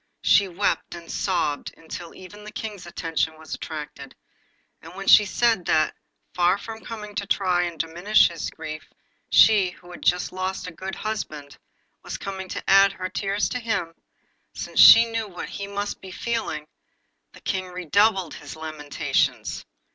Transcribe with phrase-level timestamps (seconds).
[0.23, 4.15] She wept and sobbed until even the King's attention was attracted;
[4.81, 5.93] and when she said that,
[6.33, 8.91] far from coming to try and diminish his grief,
[9.29, 11.59] she, who had just lost a good husband,
[12.01, 13.93] was come to add her tears to his,
[14.55, 16.65] since she knew what he must be feeling,
[17.33, 19.63] the King redoubled his lamentations.